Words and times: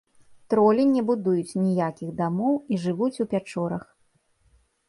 Тролі 0.53 0.85
не 0.93 1.03
будуюць 1.09 1.59
ніякіх 1.65 2.09
дамоў 2.23 2.57
і 2.73 2.81
жывуць 2.87 3.15
у 3.25 3.29
пячорах. 3.35 3.83